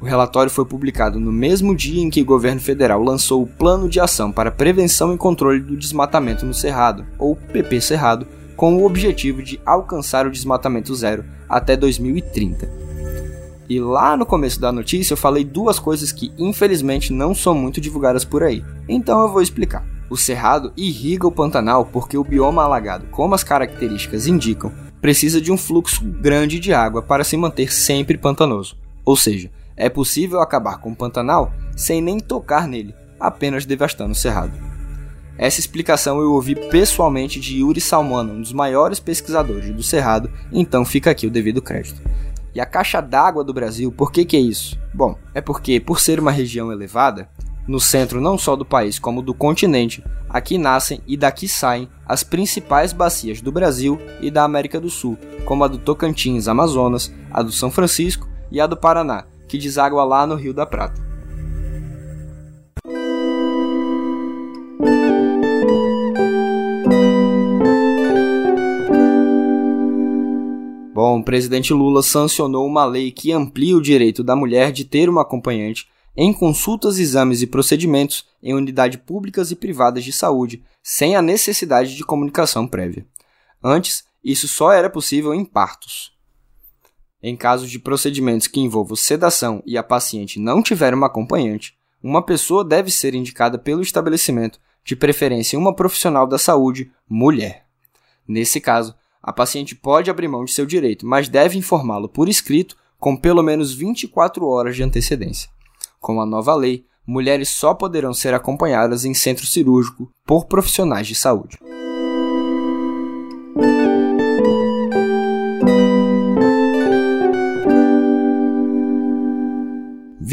O 0.01 0.05
relatório 0.05 0.51
foi 0.51 0.65
publicado 0.65 1.19
no 1.19 1.33
mesmo 1.33 1.75
dia 1.75 2.03
em 2.03 2.11
que 2.11 2.21
o 2.21 2.27
governo 2.27 2.61
federal 2.61 3.03
lançou 3.03 3.43
o 3.43 3.47
Plano 3.47 3.89
de 3.89 4.01
Ação 4.01 4.31
para 4.31 4.51
Prevenção 4.51 5.15
e 5.15 5.19
Controle 5.19 5.61
do 5.61 5.77
Desmatamento 5.77 6.45
no 6.45 6.53
Cerrado, 6.53 7.07
ou 7.19 7.35
PP 7.37 7.81
Cerrado, 7.81 8.27
com 8.57 8.77
o 8.77 8.85
objetivo 8.85 9.43
de 9.43 9.61
alcançar 9.65 10.27
o 10.27 10.31
desmatamento 10.31 10.95
zero 10.95 11.25
até 11.49 11.77
2030. 11.77 12.69
E 13.69 13.81
lá 13.81 14.17
no 14.17 14.27
começo 14.27 14.61
da 14.61 14.71
notícia 14.71 15.15
eu 15.15 15.17
falei 15.17 15.43
duas 15.43 15.79
coisas 15.79 16.13
que 16.13 16.33
infelizmente 16.37 17.13
não 17.13 17.35
são 17.35 17.55
muito 17.55 17.81
divulgadas 17.81 18.25
por 18.25 18.43
aí, 18.43 18.63
então 18.89 19.23
eu 19.23 19.33
vou 19.33 19.41
explicar. 19.41 19.85
O 20.11 20.17
cerrado 20.17 20.73
irriga 20.77 21.27
o 21.27 21.33
Pantanal 21.33 21.87
porque 21.87 22.19
o 22.19 22.25
bioma 22.25 22.63
alagado, 22.63 23.07
como 23.11 23.35
as 23.35 23.43
características 23.43 24.27
indicam, 24.27 24.71
precisa 25.01 25.41
de 25.41 25.51
um 25.51 25.57
fluxo 25.57 26.05
grande 26.05 26.61
de 26.61 26.73
água 26.75 27.03
para 27.03 27.25
se 27.25 27.37
manter 27.37 27.73
sempre 27.73 28.19
pantanoso. 28.19 28.77
Ou 29.05 29.17
seja, 29.17 29.51
é 29.77 29.89
possível 29.89 30.41
acabar 30.41 30.79
com 30.79 30.93
o 30.93 30.97
Pantanal 30.97 31.53
sem 31.77 32.01
nem 32.01 32.21
tocar 32.21 32.69
nele, 32.69 32.95
apenas 33.19 33.67
devastando 33.67 34.13
o 34.13 34.17
cerrado. 34.17 34.53
Essa 35.37 35.59
explicação 35.59 36.21
eu 36.21 36.33
ouvi 36.33 36.55
pessoalmente 36.55 37.41
de 37.41 37.59
Yuri 37.59 37.81
Salmano, 37.81 38.35
um 38.35 38.41
dos 38.41 38.53
maiores 38.53 39.01
pesquisadores 39.01 39.75
do 39.75 39.83
Cerrado, 39.83 40.31
então 40.53 40.85
fica 40.85 41.11
aqui 41.11 41.27
o 41.27 41.31
devido 41.31 41.61
crédito. 41.61 42.01
E 42.55 42.61
a 42.61 42.67
caixa 42.67 43.01
d'água 43.01 43.43
do 43.43 43.53
Brasil, 43.53 43.91
por 43.91 44.13
que, 44.13 44.25
que 44.25 44.37
é 44.37 44.41
isso? 44.41 44.79
Bom, 44.95 45.19
é 45.35 45.41
porque, 45.41 45.81
por 45.81 45.99
ser 45.99 46.21
uma 46.21 46.31
região 46.31 46.71
elevada, 46.71 47.29
no 47.67 47.81
centro 47.81 48.21
não 48.21 48.39
só 48.39 48.55
do 48.55 48.65
país 48.65 48.99
como 48.99 49.23
do 49.23 49.35
continente, 49.35 50.05
aqui 50.29 50.57
nascem 50.57 51.01
e 51.05 51.17
daqui 51.17 51.49
saem 51.49 51.89
as 52.07 52.23
principais 52.23 52.93
bacias 52.93 53.41
do 53.41 53.51
Brasil 53.51 53.99
e 54.21 54.31
da 54.31 54.45
América 54.45 54.81
do 54.81 54.89
Sul, 54.89 55.19
como 55.45 55.65
a 55.65 55.69
do 55.69 55.79
Tocantins, 55.79 56.47
Amazonas, 56.47 57.13
a 57.33 57.43
do 57.43 57.51
São 57.51 57.73
Francisco 57.73 58.29
e 58.53 58.61
a 58.61 58.69
do 58.69 58.77
Paraná, 58.77 59.25
que 59.49 59.59
deságua 59.59 60.05
lá 60.05 60.27
no 60.27 60.35
Rio 60.35 60.53
da 60.53 60.67
Prata. 60.67 61.03
Bom, 70.95 71.19
o 71.19 71.25
presidente 71.25 71.73
Lula 71.73 72.03
sancionou 72.03 72.65
uma 72.67 72.85
lei 72.85 73.11
que 73.11 73.33
amplia 73.33 73.77
o 73.77 73.83
direito 73.83 74.23
da 74.23 74.37
mulher 74.37 74.71
de 74.71 74.85
ter 74.85 75.09
uma 75.09 75.23
acompanhante 75.23 75.89
em 76.17 76.33
consultas, 76.33 76.99
exames 76.99 77.43
e 77.43 77.47
procedimentos 77.47 78.25
em 78.41 78.55
unidades 78.55 79.01
públicas 79.05 79.51
e 79.51 79.57
privadas 79.57 80.05
de 80.05 80.13
saúde, 80.13 80.63
sem 80.83 81.17
a 81.17 81.23
necessidade 81.23 81.97
de 81.97 82.05
comunicação 82.05 82.69
prévia. 82.69 83.05
Antes, 83.63 84.05
isso 84.23 84.47
só 84.47 84.71
era 84.71 84.89
possível 84.89 85.35
em 85.35 85.45
partos. 85.45 86.14
Em 87.27 87.35
casos 87.35 87.71
de 87.71 87.79
procedimentos 87.79 88.47
que 88.47 88.61
envolvam 88.61 88.95
sedação 88.95 89.63
e 89.65 89.79
a 89.79 89.83
paciente 89.83 90.39
não 90.39 90.63
tiver 90.63 90.93
uma 90.93 91.07
acompanhante, 91.07 91.75
uma 92.03 92.21
pessoa 92.21 92.63
deve 92.63 92.91
ser 92.91 93.15
indicada 93.15 93.57
pelo 93.59 93.81
estabelecimento, 93.81 94.61
de 94.85 94.95
preferência 94.95 95.59
uma 95.59 95.75
profissional 95.75 96.27
da 96.27 96.37
saúde, 96.37 96.93
mulher. 97.09 97.65
Nesse 98.29 98.61
caso, 98.61 98.95
a 99.23 99.33
paciente 99.33 99.75
pode 99.75 100.11
abrir 100.11 100.29
mão 100.29 100.45
de 100.45 100.53
seu 100.53 100.67
direito, 100.67 101.07
mas 101.07 101.27
deve 101.27 101.57
informá-lo 101.57 102.11
por 102.11 102.29
escrito 102.29 102.77
com 102.99 103.17
pelo 103.17 103.43
menos 103.43 103.73
24 103.73 104.47
horas 104.47 104.77
de 104.77 104.83
antecedência. 104.83 105.49
Com 105.99 106.21
a 106.21 106.27
nova 106.27 106.55
lei, 106.55 106.85
mulheres 107.07 107.49
só 107.49 107.73
poderão 107.73 108.13
ser 108.13 108.35
acompanhadas 108.35 109.07
em 109.07 109.15
centro 109.15 109.47
cirúrgico 109.47 110.11
por 110.27 110.45
profissionais 110.45 111.07
de 111.07 111.15
saúde. 111.15 111.59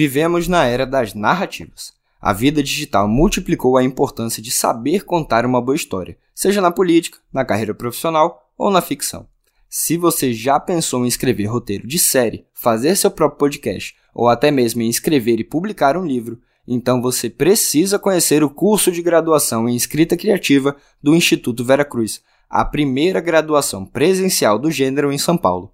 Vivemos 0.01 0.47
na 0.47 0.65
era 0.65 0.83
das 0.83 1.13
narrativas. 1.13 1.93
A 2.19 2.33
vida 2.33 2.63
digital 2.63 3.07
multiplicou 3.07 3.77
a 3.77 3.83
importância 3.83 4.41
de 4.41 4.49
saber 4.49 5.05
contar 5.05 5.45
uma 5.45 5.61
boa 5.61 5.75
história, 5.75 6.17
seja 6.33 6.59
na 6.59 6.71
política, 6.71 7.19
na 7.31 7.45
carreira 7.45 7.75
profissional 7.75 8.49
ou 8.57 8.71
na 8.71 8.81
ficção. 8.81 9.27
Se 9.69 9.97
você 9.97 10.33
já 10.33 10.59
pensou 10.59 11.05
em 11.05 11.07
escrever 11.07 11.45
roteiro 11.45 11.85
de 11.85 11.99
série, 11.99 12.47
fazer 12.51 12.95
seu 12.95 13.11
próprio 13.11 13.37
podcast 13.37 13.95
ou 14.11 14.27
até 14.27 14.49
mesmo 14.49 14.81
em 14.81 14.89
escrever 14.89 15.39
e 15.39 15.43
publicar 15.43 15.95
um 15.95 16.03
livro, 16.03 16.41
então 16.67 16.99
você 16.99 17.29
precisa 17.29 17.99
conhecer 17.99 18.43
o 18.43 18.49
curso 18.49 18.91
de 18.91 19.03
graduação 19.03 19.69
em 19.69 19.75
escrita 19.75 20.17
criativa 20.17 20.75
do 20.99 21.13
Instituto 21.15 21.63
Vera 21.63 21.85
Cruz, 21.85 22.23
a 22.49 22.65
primeira 22.65 23.21
graduação 23.21 23.85
presencial 23.85 24.57
do 24.57 24.71
gênero 24.71 25.11
em 25.11 25.19
São 25.19 25.37
Paulo. 25.37 25.71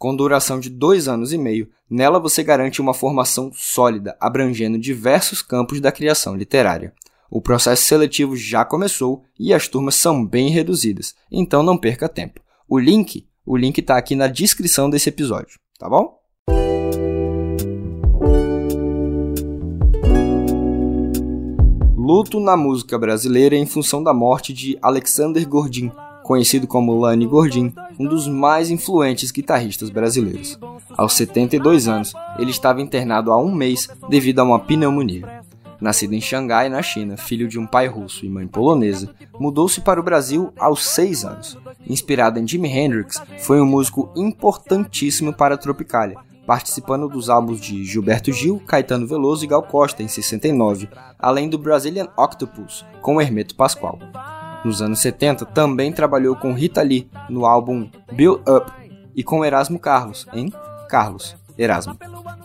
Com 0.00 0.16
duração 0.16 0.58
de 0.58 0.70
dois 0.70 1.08
anos 1.08 1.30
e 1.30 1.36
meio, 1.36 1.68
nela 1.90 2.18
você 2.18 2.42
garante 2.42 2.80
uma 2.80 2.94
formação 2.94 3.50
sólida, 3.52 4.16
abrangendo 4.18 4.78
diversos 4.78 5.42
campos 5.42 5.78
da 5.78 5.92
criação 5.92 6.34
literária. 6.34 6.94
O 7.30 7.38
processo 7.38 7.84
seletivo 7.84 8.34
já 8.34 8.64
começou 8.64 9.22
e 9.38 9.52
as 9.52 9.68
turmas 9.68 9.96
são 9.96 10.24
bem 10.24 10.48
reduzidas, 10.48 11.14
então 11.30 11.62
não 11.62 11.76
perca 11.76 12.08
tempo. 12.08 12.40
O 12.66 12.78
link, 12.78 13.26
o 13.44 13.54
link 13.58 13.76
está 13.76 13.98
aqui 13.98 14.16
na 14.16 14.26
descrição 14.26 14.88
desse 14.88 15.10
episódio, 15.10 15.58
tá 15.78 15.86
bom? 15.86 16.18
Luto 21.94 22.40
na 22.40 22.56
música 22.56 22.98
brasileira 22.98 23.54
em 23.54 23.66
função 23.66 24.02
da 24.02 24.14
morte 24.14 24.54
de 24.54 24.78
Alexander 24.80 25.46
Gordin, 25.46 25.92
conhecido 26.22 26.66
como 26.66 26.98
Lani 26.98 27.26
Gordin, 27.26 27.74
um 28.00 28.06
dos 28.06 28.26
mais 28.26 28.70
influentes 28.70 29.30
guitarristas 29.30 29.90
brasileiros. 29.90 30.58
Aos 30.96 31.12
72 31.12 31.86
anos, 31.86 32.14
ele 32.38 32.50
estava 32.50 32.80
internado 32.80 33.30
há 33.30 33.36
um 33.36 33.54
mês 33.54 33.90
devido 34.08 34.38
a 34.38 34.42
uma 34.42 34.58
pneumonia. 34.58 35.42
Nascido 35.78 36.14
em 36.14 36.20
Xangai, 36.20 36.70
na 36.70 36.80
China, 36.80 37.18
filho 37.18 37.46
de 37.46 37.58
um 37.58 37.66
pai 37.66 37.88
russo 37.88 38.24
e 38.24 38.30
mãe 38.30 38.46
polonesa, 38.46 39.10
mudou-se 39.38 39.82
para 39.82 40.00
o 40.00 40.02
Brasil 40.02 40.50
aos 40.58 40.86
6 40.86 41.24
anos. 41.26 41.58
Inspirado 41.86 42.38
em 42.38 42.48
Jimi 42.48 42.70
Hendrix, 42.70 43.22
foi 43.38 43.60
um 43.60 43.66
músico 43.66 44.10
importantíssimo 44.16 45.34
para 45.34 45.56
a 45.56 45.58
Tropicália, 45.58 46.16
participando 46.46 47.06
dos 47.06 47.28
álbuns 47.28 47.60
de 47.60 47.84
Gilberto 47.84 48.32
Gil, 48.32 48.62
Caetano 48.66 49.06
Veloso 49.06 49.44
e 49.44 49.46
Gal 49.46 49.62
Costa 49.62 50.02
em 50.02 50.08
69, 50.08 50.88
além 51.18 51.50
do 51.50 51.58
Brazilian 51.58 52.08
Octopus, 52.16 52.82
com 53.02 53.20
Hermeto 53.20 53.54
Pascoal. 53.54 53.98
Nos 54.64 54.82
anos 54.82 55.00
70, 55.00 55.46
também 55.46 55.92
trabalhou 55.92 56.36
com 56.36 56.52
Rita 56.52 56.82
Lee 56.82 57.08
no 57.28 57.46
álbum 57.46 57.88
Build 58.12 58.42
Up 58.48 58.70
e 59.14 59.22
com 59.22 59.44
Erasmo 59.44 59.78
Carlos 59.78 60.26
em 60.32 60.52
Carlos 60.88 61.36
Erasmo. 61.56 61.96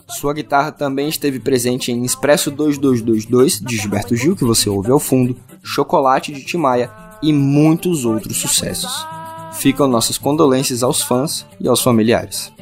Sua 0.08 0.32
guitarra 0.32 0.70
também 0.70 1.08
esteve 1.08 1.40
presente 1.40 1.90
em 1.90 2.04
Expresso 2.04 2.50
2222 2.50 3.60
de 3.60 3.76
Gilberto 3.76 4.14
Gil, 4.14 4.36
que 4.36 4.44
você 4.44 4.68
ouve 4.68 4.90
ao 4.90 5.00
fundo, 5.00 5.36
Chocolate 5.62 6.32
de 6.32 6.44
Timaya 6.44 6.90
e 7.22 7.32
muitos 7.32 8.04
outros 8.04 8.36
sucessos. 8.36 9.06
Ficam 9.54 9.88
nossas 9.88 10.18
condolências 10.18 10.82
aos 10.82 11.02
fãs 11.02 11.46
e 11.58 11.66
aos 11.66 11.82
familiares. 11.82 12.52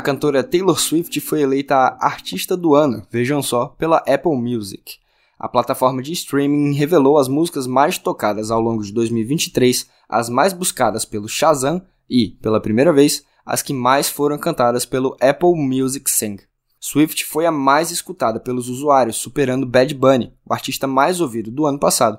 A 0.00 0.02
cantora 0.02 0.42
Taylor 0.42 0.80
Swift 0.80 1.20
foi 1.20 1.42
eleita 1.42 1.76
a 1.76 2.06
Artista 2.06 2.56
do 2.56 2.74
Ano, 2.74 3.06
vejam 3.10 3.42
só, 3.42 3.66
pela 3.66 3.98
Apple 4.08 4.34
Music. 4.34 4.94
A 5.38 5.46
plataforma 5.46 6.00
de 6.00 6.10
streaming 6.14 6.72
revelou 6.72 7.18
as 7.18 7.28
músicas 7.28 7.66
mais 7.66 7.98
tocadas 7.98 8.50
ao 8.50 8.62
longo 8.62 8.82
de 8.82 8.94
2023, 8.94 9.86
as 10.08 10.30
mais 10.30 10.54
buscadas 10.54 11.04
pelo 11.04 11.28
Shazam 11.28 11.82
e, 12.08 12.30
pela 12.40 12.62
primeira 12.62 12.94
vez, 12.94 13.22
as 13.44 13.60
que 13.60 13.74
mais 13.74 14.08
foram 14.08 14.38
cantadas 14.38 14.86
pelo 14.86 15.14
Apple 15.20 15.54
Music 15.54 16.10
Sing. 16.10 16.38
Swift 16.80 17.26
foi 17.26 17.44
a 17.44 17.52
mais 17.52 17.90
escutada 17.90 18.40
pelos 18.40 18.70
usuários, 18.70 19.16
superando 19.16 19.66
Bad 19.66 19.94
Bunny, 19.94 20.32
o 20.46 20.54
artista 20.54 20.86
mais 20.86 21.20
ouvido 21.20 21.50
do 21.50 21.66
ano 21.66 21.78
passado. 21.78 22.18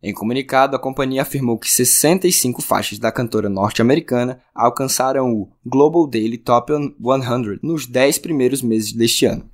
Em 0.00 0.14
comunicado, 0.14 0.76
a 0.76 0.78
companhia 0.78 1.22
afirmou 1.22 1.58
que 1.58 1.68
65 1.68 2.62
faixas 2.62 3.00
da 3.00 3.10
cantora 3.10 3.48
norte-americana 3.48 4.40
alcançaram 4.54 5.32
o 5.32 5.48
Global 5.66 6.06
Daily 6.06 6.38
Top 6.38 6.72
100 6.72 7.58
nos 7.60 7.84
10 7.84 8.18
primeiros 8.18 8.62
meses 8.62 8.92
deste 8.92 9.26
ano. 9.26 9.50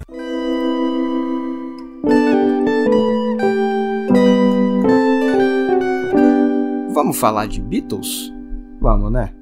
Vamos 6.93 7.17
falar 7.17 7.47
de 7.47 7.63
Beatles? 7.63 8.31
Vamos, 8.79 9.11
né? 9.11 9.35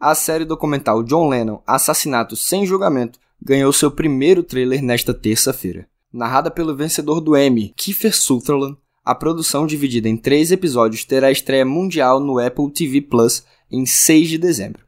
A 0.00 0.16
série 0.16 0.44
documental 0.44 1.04
John 1.04 1.28
Lennon 1.28 1.62
Assassinato 1.64 2.34
Sem 2.34 2.66
Julgamento 2.66 3.20
ganhou 3.40 3.72
seu 3.72 3.88
primeiro 3.88 4.42
trailer 4.42 4.82
nesta 4.82 5.14
terça-feira. 5.14 5.86
Narrada 6.12 6.50
pelo 6.50 6.74
vencedor 6.74 7.20
do 7.20 7.36
Emmy, 7.36 7.72
Kiefer 7.76 8.14
Sutherland, 8.14 8.76
a 9.04 9.14
produção 9.14 9.66
dividida 9.66 10.08
em 10.08 10.16
três 10.16 10.50
episódios 10.50 11.04
terá 11.04 11.30
estreia 11.30 11.64
mundial 11.64 12.20
no 12.20 12.38
Apple 12.38 12.70
TV 12.70 13.02
Plus 13.02 13.44
em 13.70 13.84
6 13.84 14.28
de 14.30 14.38
dezembro. 14.38 14.84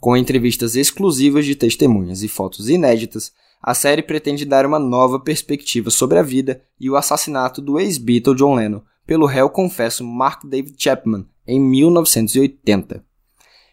Com 0.00 0.16
entrevistas 0.16 0.74
exclusivas 0.74 1.44
de 1.44 1.54
testemunhas 1.54 2.22
e 2.22 2.28
fotos 2.28 2.68
inéditas, 2.68 3.32
a 3.62 3.74
série 3.74 4.02
pretende 4.02 4.44
dar 4.44 4.64
uma 4.64 4.78
nova 4.78 5.20
perspectiva 5.20 5.90
sobre 5.90 6.18
a 6.18 6.22
vida 6.22 6.62
e 6.80 6.88
o 6.88 6.96
assassinato 6.96 7.60
do 7.60 7.78
ex-Beatle 7.78 8.34
John 8.34 8.54
Lennon 8.54 8.82
pelo 9.06 9.26
réu 9.26 9.50
confesso 9.50 10.04
Mark 10.04 10.44
David 10.46 10.74
Chapman 10.78 11.26
em 11.46 11.60
1980. 11.60 13.04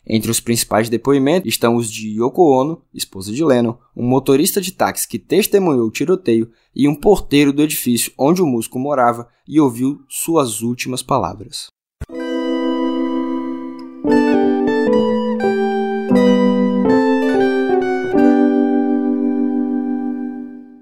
Entre 0.10 0.32
os 0.32 0.40
principais 0.40 0.88
depoimentos 0.88 1.50
estão 1.50 1.76
os 1.76 1.92
de 1.92 2.18
Yoko 2.18 2.42
Ono, 2.42 2.82
esposa 2.94 3.34
de 3.34 3.44
Lennon, 3.44 3.76
um 3.94 4.08
motorista 4.08 4.62
de 4.62 4.72
táxi 4.72 5.06
que 5.06 5.20
testemunhou 5.20 5.86
o 5.86 5.92
tiroteio 5.92 6.50
e 6.74 6.88
um 6.88 6.96
porteiro 6.96 7.52
do 7.52 7.62
edifício 7.62 8.14
onde 8.18 8.42
o 8.42 8.46
músico 8.46 8.80
morava 8.80 9.28
e 9.46 9.60
ouviu 9.60 10.00
suas 10.08 10.62
últimas 10.62 11.04
palavras. 11.04 11.68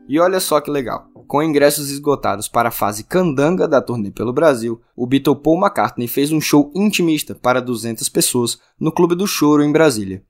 E 0.08 0.20
olha 0.20 0.39
só 0.39 0.62
que 0.62 0.70
legal. 0.70 1.14
Com 1.27 1.41
ingressos 1.41 1.89
esgotados 1.89 2.48
para 2.48 2.70
a 2.70 2.72
fase 2.72 3.03
candanga 3.03 3.67
da 3.67 3.82
turnê 3.82 4.12
pelo 4.12 4.32
Brasil, 4.32 4.82
o 4.96 5.08
Beatle 5.08 5.36
Paul 5.36 5.58
McCartney 5.58 6.08
fez 6.08 6.32
um 6.32 6.39
show 6.39 6.72
intimista 6.75 7.34
para 7.34 7.62
200 7.62 8.08
pessoas 8.10 8.60
no 8.79 8.91
Clube 8.91 9.15
do 9.15 9.25
Choro 9.25 9.63
em 9.63 9.72
Brasília. 9.72 10.24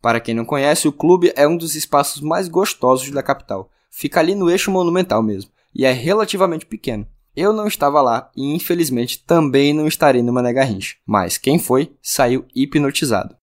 Para 0.00 0.20
quem 0.20 0.34
não 0.34 0.44
conhece, 0.44 0.86
o 0.86 0.92
clube 0.92 1.32
é 1.36 1.46
um 1.46 1.56
dos 1.56 1.74
espaços 1.74 2.20
mais 2.20 2.48
gostosos 2.48 3.10
da 3.10 3.22
capital. 3.22 3.70
Fica 3.90 4.20
ali 4.20 4.34
no 4.34 4.50
eixo 4.50 4.70
monumental 4.70 5.22
mesmo, 5.22 5.50
e 5.74 5.84
é 5.84 5.92
relativamente 5.92 6.66
pequeno. 6.66 7.06
Eu 7.34 7.52
não 7.52 7.66
estava 7.66 8.02
lá 8.02 8.30
e 8.36 8.54
infelizmente 8.54 9.24
também 9.24 9.72
não 9.72 9.86
estarei 9.86 10.22
no 10.22 10.32
Mané 10.32 10.52
Garrincha, 10.52 10.96
mas 11.06 11.38
quem 11.38 11.58
foi 11.58 11.92
saiu 12.02 12.44
hipnotizado. 12.54 13.34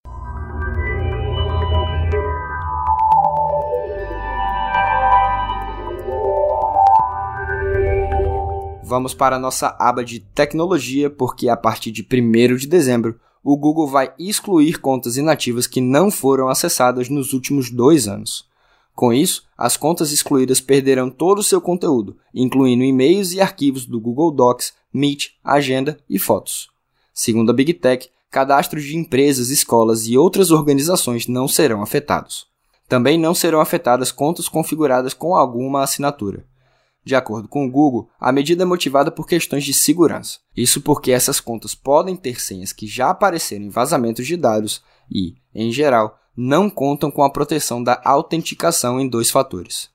Vamos 8.89 9.13
para 9.13 9.35
a 9.35 9.39
nossa 9.39 9.75
aba 9.77 10.03
de 10.03 10.19
tecnologia, 10.19 11.11
porque 11.11 11.47
a 11.47 11.55
partir 11.55 11.91
de 11.91 12.01
1 12.01 12.55
de 12.55 12.65
dezembro, 12.65 13.19
o 13.43 13.55
Google 13.55 13.85
vai 13.85 14.11
excluir 14.17 14.81
contas 14.81 15.15
inativas 15.15 15.67
que 15.67 15.79
não 15.79 16.09
foram 16.09 16.47
acessadas 16.47 17.07
nos 17.07 17.31
últimos 17.31 17.69
dois 17.69 18.07
anos. 18.07 18.49
Com 18.95 19.13
isso, 19.13 19.43
as 19.55 19.77
contas 19.77 20.11
excluídas 20.11 20.59
perderão 20.59 21.11
todo 21.11 21.37
o 21.37 21.43
seu 21.43 21.61
conteúdo, 21.61 22.17
incluindo 22.33 22.83
e-mails 22.83 23.31
e 23.31 23.39
arquivos 23.39 23.85
do 23.85 24.01
Google 24.01 24.31
Docs, 24.31 24.73
Meet, 24.91 25.33
Agenda 25.43 25.99
e 26.09 26.17
fotos. 26.17 26.67
Segundo 27.13 27.51
a 27.51 27.53
Big 27.53 27.75
Tech, 27.75 28.09
cadastros 28.31 28.83
de 28.85 28.97
empresas, 28.97 29.51
escolas 29.51 30.07
e 30.07 30.17
outras 30.17 30.49
organizações 30.49 31.27
não 31.27 31.47
serão 31.47 31.83
afetados. 31.83 32.47
Também 32.87 33.19
não 33.19 33.35
serão 33.35 33.61
afetadas 33.61 34.11
contas 34.11 34.49
configuradas 34.49 35.13
com 35.13 35.35
alguma 35.35 35.83
assinatura. 35.83 36.43
De 37.03 37.15
acordo 37.15 37.47
com 37.47 37.65
o 37.65 37.71
Google, 37.71 38.09
a 38.19 38.31
medida 38.31 38.63
é 38.63 38.65
motivada 38.65 39.09
por 39.09 39.25
questões 39.25 39.63
de 39.63 39.73
segurança. 39.73 40.39
Isso 40.55 40.81
porque 40.81 41.11
essas 41.11 41.39
contas 41.39 41.73
podem 41.73 42.15
ter 42.15 42.39
senhas 42.41 42.73
que 42.73 42.85
já 42.85 43.09
apareceram 43.09 43.65
em 43.65 43.69
vazamentos 43.69 44.27
de 44.27 44.35
dados 44.35 44.83
e, 45.09 45.35
em 45.53 45.71
geral, 45.71 46.19
não 46.35 46.69
contam 46.69 47.09
com 47.09 47.23
a 47.23 47.29
proteção 47.29 47.83
da 47.83 48.01
autenticação 48.03 48.99
em 48.99 49.07
dois 49.07 49.31
fatores. 49.31 49.89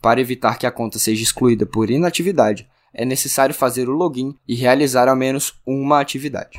Para 0.00 0.20
evitar 0.20 0.58
que 0.58 0.66
a 0.66 0.70
conta 0.70 0.98
seja 0.98 1.22
excluída 1.22 1.64
por 1.64 1.90
inatividade, 1.90 2.68
é 2.92 3.04
necessário 3.04 3.54
fazer 3.54 3.88
o 3.88 3.92
login 3.92 4.34
e 4.46 4.54
realizar 4.54 5.08
ao 5.08 5.16
menos 5.16 5.54
uma 5.66 6.00
atividade. 6.00 6.58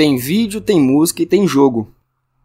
Tem 0.00 0.16
vídeo, 0.16 0.62
tem 0.62 0.80
música 0.80 1.20
e 1.20 1.26
tem 1.26 1.46
jogo. 1.46 1.94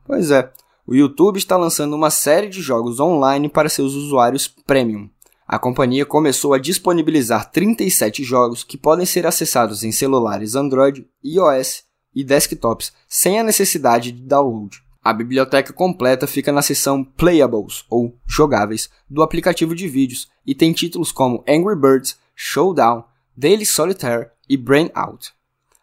Pois 0.06 0.30
é, 0.30 0.52
o 0.86 0.94
YouTube 0.94 1.38
está 1.38 1.56
lançando 1.56 1.96
uma 1.96 2.10
série 2.10 2.50
de 2.50 2.62
jogos 2.62 3.00
online 3.00 3.48
para 3.48 3.70
seus 3.70 3.94
usuários 3.94 4.46
premium. 4.46 5.10
A 5.48 5.58
companhia 5.58 6.06
começou 6.06 6.54
a 6.54 6.60
disponibilizar 6.60 7.50
37 7.50 8.26
jogos 8.26 8.62
que 8.62 8.78
podem 8.78 9.06
ser 9.06 9.26
acessados 9.26 9.86
em 9.86 9.92
celulares 9.94 10.54
Android, 10.54 11.08
iOS 11.24 11.86
e 12.14 12.26
desktops 12.26 12.92
sem 13.08 13.40
a 13.40 13.44
necessidade 13.44 14.12
de 14.12 14.22
download. 14.22 14.84
A 15.02 15.14
biblioteca 15.14 15.72
completa 15.72 16.28
fica 16.28 16.52
na 16.52 16.62
seção 16.62 17.06
Playables, 17.06 17.86
ou 17.90 18.18
jogáveis, 18.28 18.90
do 19.10 19.24
aplicativo 19.24 19.74
de 19.74 19.88
vídeos 19.88 20.28
e 20.46 20.54
tem 20.54 20.74
títulos 20.74 21.10
como 21.10 21.42
Angry 21.48 21.80
Birds, 21.80 22.20
Showdown, 22.36 23.06
Daily 23.34 23.66
Solitaire 23.66 24.32
e 24.50 24.58
Brain 24.58 24.92
Out. 24.94 25.34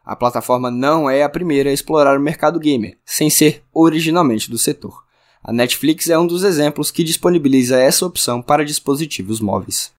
A 0.04 0.16
plataforma 0.16 0.68
não 0.68 1.08
é 1.08 1.22
a 1.22 1.28
primeira 1.28 1.70
a 1.70 1.72
explorar 1.72 2.18
o 2.18 2.20
mercado 2.20 2.58
gamer, 2.58 2.98
sem 3.04 3.30
ser 3.30 3.62
originalmente 3.72 4.50
do 4.50 4.58
setor. 4.58 5.04
A 5.44 5.52
Netflix 5.52 6.10
é 6.10 6.18
um 6.18 6.26
dos 6.26 6.42
exemplos 6.42 6.90
que 6.90 7.04
disponibiliza 7.04 7.78
essa 7.78 8.04
opção 8.04 8.42
para 8.42 8.64
dispositivos 8.64 9.40
móveis. 9.40 9.92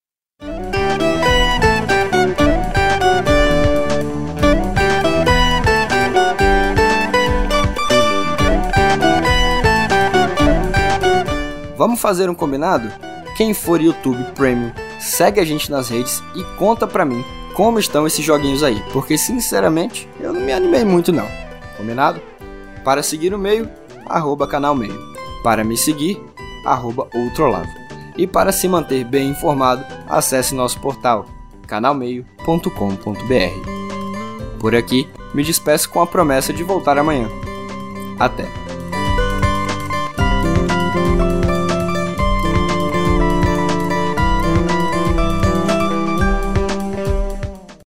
Vamos 11.78 12.00
fazer 12.00 12.30
um 12.30 12.36
combinado? 12.36 12.92
Quem 13.38 13.54
for 13.54 13.82
YouTube 13.82 14.22
Premium, 14.36 14.72
segue 15.00 15.40
a 15.40 15.46
gente 15.46 15.72
nas 15.72 15.90
redes 15.90 16.22
e 16.36 16.44
conta 16.58 16.86
pra 16.86 17.06
mim 17.06 17.24
como 17.54 17.80
estão 17.80 18.06
esses 18.08 18.24
joguinhos 18.24 18.64
aí, 18.64 18.82
porque 18.92 19.18
sinceramente 19.18 20.08
eu 20.20 20.34
não 20.34 20.42
me 20.42 20.52
animei 20.52 20.84
muito 20.84 21.12
não. 21.12 21.28
Combinado? 21.78 22.22
Para 22.84 23.04
seguir 23.04 23.34
o 23.34 23.40
meio, 23.40 23.70
arroba 24.06 24.48
canal 24.48 24.76
meio. 24.76 25.00
Para 25.44 25.64
me 25.64 25.78
seguir, 25.78 26.22
arroba 26.66 27.08
outrolavo. 27.14 27.70
E 28.18 28.28
para 28.28 28.52
se 28.52 28.68
manter 28.68 29.04
bem 29.04 29.30
informado, 29.30 29.84
acesse 30.08 30.54
nosso 30.54 30.80
portal 30.80 31.26
canalmeio.com.br. 31.68 32.64
Por 34.60 34.76
aqui, 34.76 35.10
me 35.34 35.44
despeço 35.44 35.90
com 35.90 36.02
a 36.02 36.08
promessa 36.08 36.54
de 36.54 36.64
voltar 36.64 36.98
amanhã. 36.98 37.28
Até! 38.20 38.63